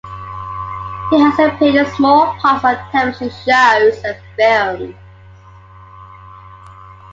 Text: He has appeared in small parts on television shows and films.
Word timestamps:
He 1.11 1.19
has 1.21 1.37
appeared 1.37 1.75
in 1.75 1.85
small 1.93 2.33
parts 2.39 2.65
on 2.65 2.73
television 2.89 3.29
shows 3.45 4.03
and 4.03 4.17
films. 4.35 4.95